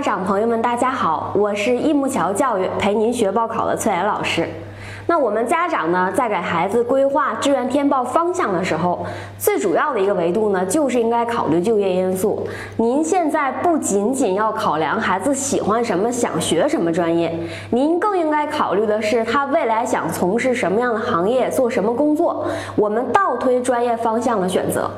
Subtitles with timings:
[0.00, 4.48] 家长朋友们，大家好，我是益木桥教育陪您学报考的崔岩老师。
[5.06, 9.04] 那我们家长呢，在给孩子规划志愿填报方向的时候，
[9.36, 12.48] 最主要的一个维度呢，就是应该考虑就业因素。
[12.78, 22.46] 您现在不仅仅要考量孩子喜欢什么、想学什么专业，您更应该考虑的是他未来想从事什么样的行业、做什么工作。
[22.74, 24.90] 我们倒推专业方向的选择。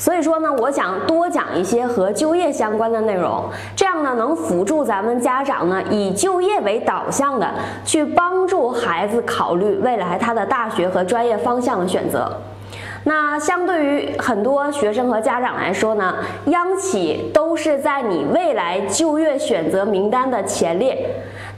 [0.00, 3.44] 所以说呢，我想多讲一些和就业相关的内容，
[3.76, 7.46] 这样呢能辅助咱们家长呢以就业为导向的
[7.84, 12.34] 去帮助孩子考虑未来他的大学和专业方向的选择。
[13.04, 16.14] 那相对于很多学生和家长来说呢，
[16.46, 20.96] 央企都是在你未来就业选择名单的前列。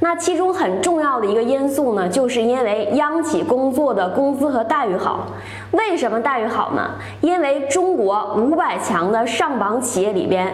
[0.05, 5.29] 那其中很重要的一个因素呢，就是因为央企工作的工资和待遇好。
[5.71, 6.91] 为什么待遇好呢？
[7.21, 10.53] 因为中国五百强的上榜企业里边，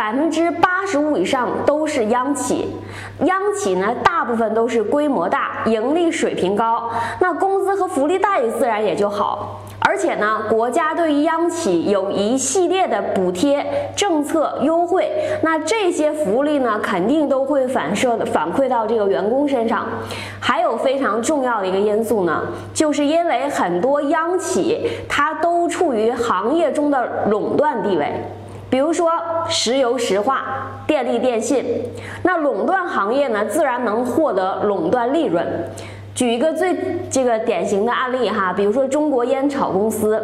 [0.00, 2.74] 百分之八十五以上都是央企。
[3.26, 9.60] 央企呢，大部分都是规模大，盈利水平高，那工资和福利待遇自然也就好。
[9.78, 15.06] 而且呢，国家对于央企有一系列的补贴政策优惠，
[15.42, 19.86] 那这些福利呢，肯定都会反射的反馈到这个员工身上。
[20.40, 28.14] 还有非常重要的一个因素呢，就是因为很多央企它都处于行业中的垄断地位，
[28.70, 29.10] 比如说
[29.48, 30.44] 石油石化、
[30.86, 31.64] 电力电信，
[32.22, 35.44] 那垄断行业呢，自然能获得垄断利润。
[36.14, 36.76] 举一个最
[37.10, 40.22] 这个典型的案例哈，比如说中国烟草公司，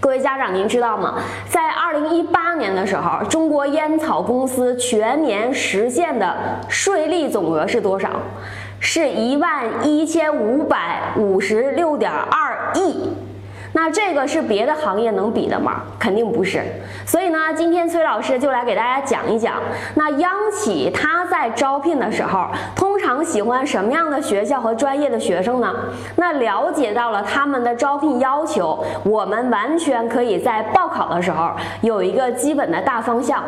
[0.00, 1.18] 各位家长您知道吗？
[1.48, 6.36] 在二零一八年的时候，中国烟草公司全年实现的
[6.68, 8.10] 税利总额是多少？
[8.80, 13.12] 是一万一千五百五十六点二亿。
[13.72, 15.82] 那这个是别的行业能比的吗？
[15.98, 16.62] 肯定不是。
[17.06, 19.54] 所以呢，今天崔老师就来给大家讲一讲，
[19.94, 25.74] 那央企它在招聘的时候，通常喜欢什么样的学校和专业的学生呢？
[26.16, 31.50] 那了解到了他们的招聘要求，我们完全可以在报考的时候
[31.82, 33.42] 有一个基本的大方向。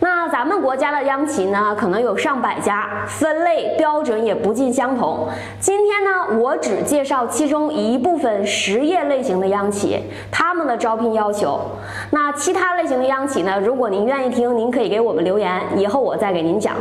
[0.00, 5.28] 那咱们国家的央企呢，可能有上百家，分类标准也不尽相同。
[5.58, 10.00] 今天呢，我只介绍其中一部分实业类型的央企，
[10.30, 11.60] 他们的招聘要求。
[12.10, 16.74] 那其他类型的央企呢，如果您愿意听，您可以给我们留言，以后我再给您讲。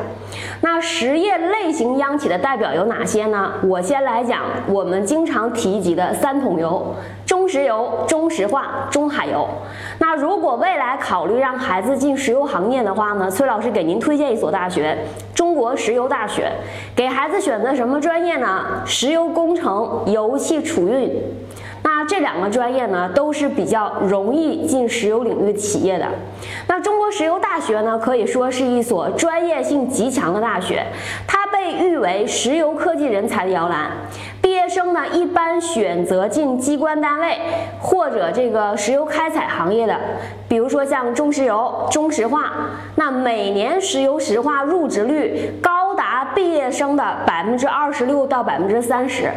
[0.61, 3.53] 那实业类型央企的代表有哪些呢？
[3.63, 9.47] 我先来讲我们经常提及的三桶油：中石油、中石化、中海油。
[9.99, 14.97] 那如果未来考虑让孩子进石油行业的话呢，崔老师给您推荐一所大学——
[15.35, 16.51] 中国石油大学。
[16.95, 18.65] 给孩子选择什么专业呢？
[18.85, 21.11] 石油工程、油气储运。
[22.05, 26.07] 这两个专业呢，都是比较容易进石油领域企业的。
[26.67, 30.85] 那中国石油大学呢，可以说是一所专业性极强的大学，
[31.27, 33.91] 它被誉为石油科技人才的摇篮。
[34.41, 37.37] 毕业生呢，一般选择进机关单位
[37.79, 39.97] 或者这个石油开采行业的，
[40.47, 42.51] 比如说像中石油、中石化。
[42.95, 49.31] 那每年石油石化入职率高达毕业生的百分之二十六到百分之三十。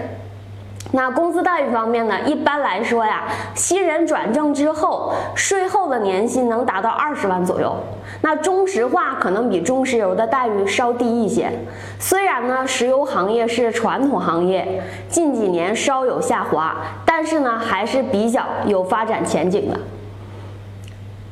[0.93, 2.19] 那工资待遇方面呢？
[2.23, 3.25] 一般来说呀，
[3.55, 7.75] 新人转正之后，税后的年薪能达到二十万左右。
[8.23, 11.51] 那中石化可能比中石油的待遇稍低一些。
[11.99, 19.79] 虽然呢，石油行业是传统行业，近几年稍有下滑，但是呢，还是比较有发展前景的。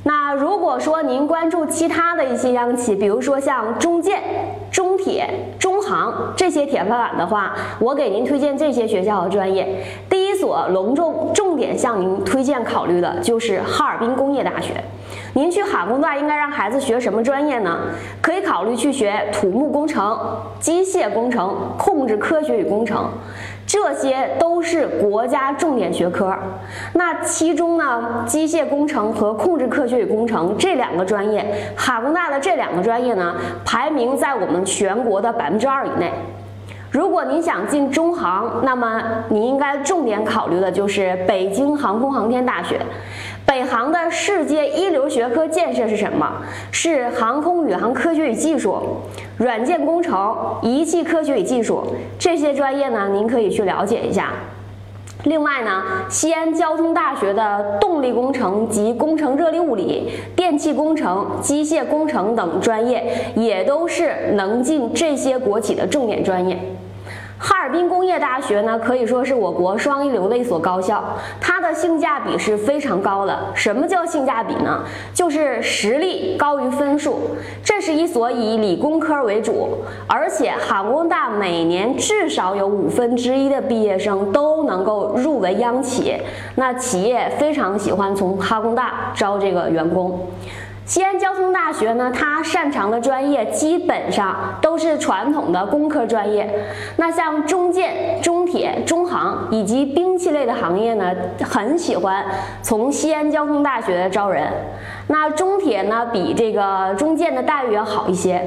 [0.06, 4.20] 那如果说您关注其他的一些央企，比如说像中建、
[4.70, 5.26] 中铁、
[5.58, 9.84] 中行这些铁饭碗的话，我给您推荐这些学校和专业。
[10.08, 14.72] 第一所隆重重点向您推荐考虑的就是哈尔滨工业大学。
[15.34, 17.78] 您去哈工大应该让孩子学什么专业呢？
[18.22, 20.16] 可以考虑去学土木工程、
[20.58, 23.08] 机械工程、控制科学与工程。
[23.66, 26.36] 这些都是国家重点学科，
[26.92, 31.44] 那其中呢，机械工程和控制科学与工程这两个专业，
[31.74, 33.34] 哈工大的这两个专业呢，
[33.64, 36.12] 排名在我们全国的百分之二二以内。
[36.90, 42.80] 如果您想进中航，那么你应该重点考虑的就是北京航空航天大学。
[43.44, 46.30] 北航的世界一流学科建设是什么？
[46.70, 48.80] 是航空宇航科学与技术、
[49.36, 51.84] 软件工程、仪器科学与技术
[52.16, 53.08] 这些专业呢？
[53.08, 54.30] 您可以去了解一下。
[55.24, 66.58] 另外呢，西安交通大学的动力工程及工程热力物理、电气工程、机械工程等专业，也都是能进这些国企的重点专业。
[67.46, 71.04] 哈尔滨工业大学呢，可以说是我国双一流的一所高校，
[71.38, 73.38] 它的性价比是非常高的。
[73.52, 74.82] 什么叫性价比呢？
[75.12, 77.20] 就是实力高于分数。
[77.62, 79.76] 这是一所以理工科为主，
[80.06, 86.16] 而且哈工大每年至少有五分之一的毕业生都能够入围央企，
[86.54, 90.18] 那企业非常喜欢从哈工大招这个员工。
[90.86, 96.48] 西安交通大学呢，它擅长的专业基本上都是传统的工科专业。
[96.96, 101.10] 那像中建、中铁、中航以及兵器类的行业呢，
[101.42, 102.22] 很喜欢
[102.60, 104.52] 从西安交通大学招人。
[105.06, 108.46] 那中铁呢，比这个中建的待遇要好一些。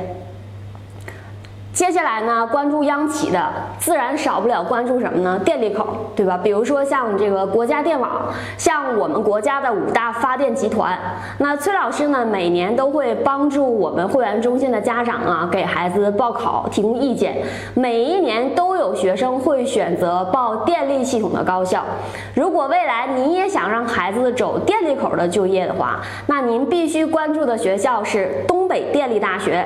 [1.78, 5.40] 接下来呢，关注央企的，自然少不了关注什么呢？
[5.46, 5.86] 电力口，
[6.16, 6.36] 对吧？
[6.36, 10.98] 比如说像这个国家电网，像我们国家的五大发电集团。
[11.38, 17.38] 那崔老师呢，每年都会帮助我们会员中心的家长啊，给孩子报考提供意见。
[17.76, 21.86] 每一年都有学生会选择报电力系统的高校。
[22.34, 29.64] 如果未来你也想让孩子走电力口的就业的话，那您必须关注的学校是东北电力大学、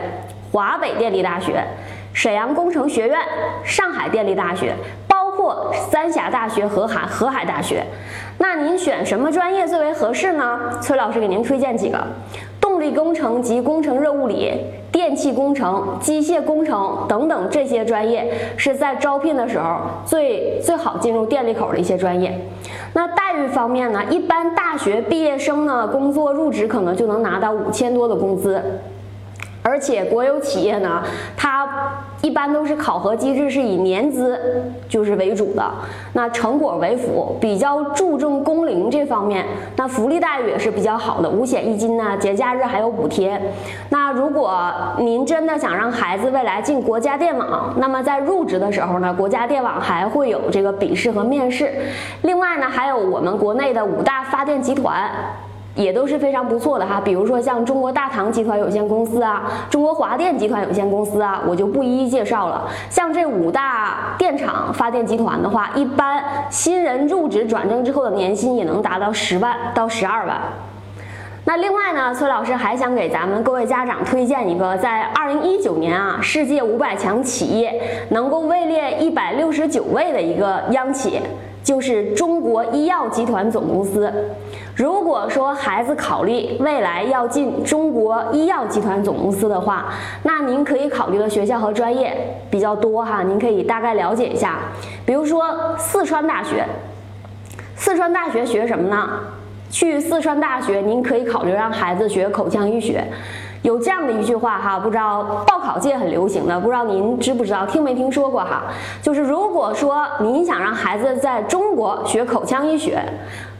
[0.51, 1.63] 华北电力大学。
[2.13, 3.17] 沈阳工程学院、
[3.63, 4.75] 上海电力大学，
[5.07, 7.83] 包括三峡大学和海河海大学，
[8.37, 10.59] 那您选什么专业最为合适呢？
[10.81, 11.97] 崔老师给您推荐几个：
[12.59, 14.51] 动力工程及工程热物理、
[14.91, 22.37] 电气工程、机械工程等等这些专业是在招聘的时候最最好进入电力口的一些专业。
[22.93, 24.03] 那待遇方面呢？
[24.09, 28.61] 一般大学毕业生呢，工作入职可能就能拿到五千多的工资。
[29.63, 31.03] 而且国有企业呢，
[31.37, 31.67] 它
[32.21, 34.39] 一般都是考核机制是以年资
[34.89, 35.71] 就是为主的，
[36.13, 43.39] 那成果为辅，比较注重工龄这方面，那福利待遇也是比较好的，五险一金呐，节假日还有补贴。
[43.89, 51.71] 那如果您真的想让孩子未来进国家电网，那么在入职的时候呢，国家电网还会有这个笔试和面试。
[52.23, 55.11] 另外呢，还有我们国内的五大发电集团。
[55.75, 62.67] 也都是非常不错的哈，比如说像中国大唐集团有限公司啊，中国华电集团有限公司啊，我就不一一介绍了。
[62.89, 70.37] 像这五大电厂发电集团的话，一般新人入职转正之后的年薪也能达到十万到十二万。
[71.43, 81.19] 那另外呢，崔老师还想给咱们各位家长推荐一个，在二零一九年啊，世界五百强企业能够位列一百六十九位的一个央企，
[81.63, 84.11] 就是中国医药集团总公司。
[84.75, 89.93] 如果说孩子考虑未来要进中国医药集团总公司的话，
[90.23, 92.15] 那您可以考虑的学校和专业
[92.49, 94.59] 比较多哈，您可以大概了解一下。
[95.05, 96.65] 比如说四川大学，
[97.75, 99.09] 四川大学学什么呢？
[99.69, 103.05] 去四川大学，您可以考虑让孩子学口腔医学。
[103.61, 108.63] 有这样的一句话哈，不知道报考界很流行的，不知道您知不知道，听没听说过哈？
[109.01, 113.03] 就是如果说您想让孩子在中国学口腔医学。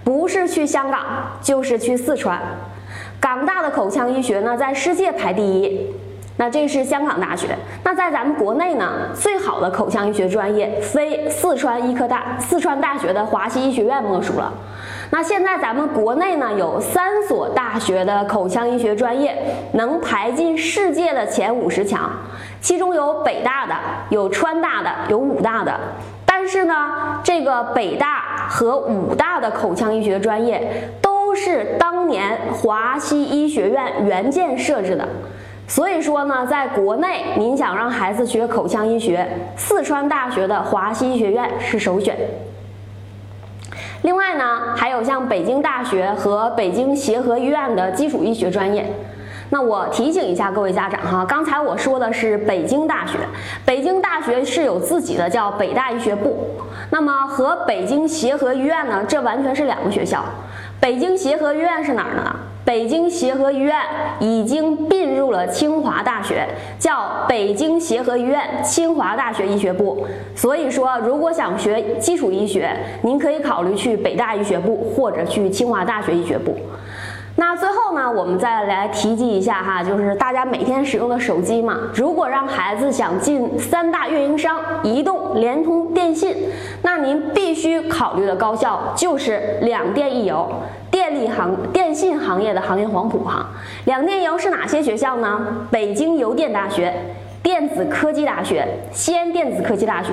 [0.03, 0.99] 不是去香港，
[1.43, 2.41] 就是去四川。
[3.19, 5.87] 港大的口腔医学呢，在世界排第一。
[6.37, 7.55] 那这是香港大学。
[7.83, 14.51] 那在咱们国内呢，最好的口腔医学专业，非四川医科大、四川大学的华西医学院莫属了。
[15.13, 19.37] 那现在咱们国内呢，有三所大学的口腔医学专业
[19.73, 22.09] 能排进世界的前五十强，
[22.61, 23.75] 其中有北大的，
[24.09, 25.77] 有川大的，有武大的。
[26.25, 35.05] 但是呢，这个北大和武大的口腔医学专业都是当年华西医学院原件设置的，
[35.67, 42.15] 所以说呢，在国内您想让孩子学口腔医学，四川大学的华西医学院是首选。
[44.01, 48.85] 另外呢，还有像北京大学和北京协和医院的基础医学专业。
[49.49, 53.17] 那我提醒一下各位家长哈，刚才我说的是北京大学，
[53.65, 56.47] 北京大学是有自己的叫北大医学部，
[56.89, 60.23] 那么和北京协和医院呢，这完全是两个学校。
[60.79, 62.35] 北京协和医院是哪儿呢？
[62.71, 63.75] 北京协和医院
[64.21, 66.47] 已经并入了清华大学，
[66.79, 70.07] 叫北京协和医院清华大学医学部。
[70.33, 76.55] 所以说，如果想学基础医学，您可以考虑去北大医学部或者去清华大学医学部。
[77.35, 81.77] 那最后呢，我们再来提及一下哈，就是大家每天使用的手机嘛。
[81.93, 86.33] 如果让孩子想进三大运营商移动、联通、电信，
[86.83, 90.47] 那您必须考虑的高校就是两电一邮，
[91.29, 93.47] 行、电信行业的行业黄埔哈。
[93.85, 95.45] 两电一邮是哪些学校呢？
[95.69, 96.93] 北京邮电大学。
[97.43, 100.11] 电子科技大学，西安电子科技大学。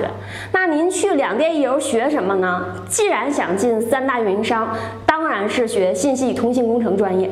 [0.51, 2.65] 那您去两电一邮学什么呢？
[2.87, 4.75] 既然想进三大运营商，
[5.05, 7.29] 当然是学信息与通信工程专业。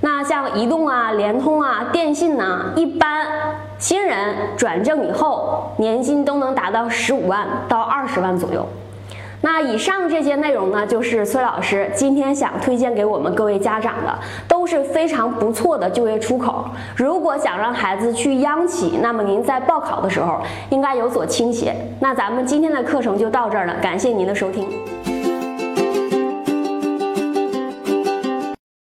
[0.00, 3.26] 那像移动啊、联通啊、电信呢，一般
[3.78, 8.66] 新人转正以后，年薪都能达到十五万到二十万左右。
[9.46, 14.12] 那以上这些内容呢，就是崔老师今天想推荐给我们各位家长的，
[14.48, 16.64] 都是非常不错的就业出口。
[16.96, 21.72] 如果想让孩子去央企，那么您在报考的时候应该有所倾斜。
[22.00, 24.66] 那咱们今天的课程就到这儿了，感谢您的收听。